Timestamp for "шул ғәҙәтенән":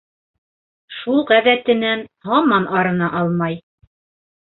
1.01-2.03